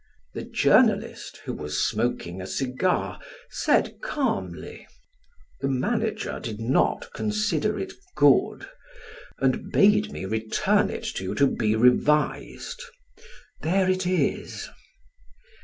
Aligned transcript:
The 0.33 0.41
journalist, 0.41 1.37
who 1.45 1.53
was 1.53 1.87
smoking 1.87 2.41
a 2.41 2.47
cigar, 2.47 3.19
said 3.51 3.99
calmly: 4.01 4.87
"The 5.59 5.67
manager 5.67 6.39
did 6.39 6.59
not 6.59 7.13
consider 7.13 7.77
it 7.79 7.93
good, 8.15 8.67
and 9.37 9.71
bade 9.71 10.11
me 10.11 10.25
return 10.25 10.89
it 10.89 11.03
to 11.17 11.23
you 11.23 11.35
to 11.35 11.45
be 11.45 11.75
revised. 11.75 12.81
There 13.61 13.87
it 13.87 14.07
is." 14.07 14.67